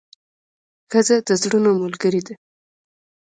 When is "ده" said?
2.27-2.33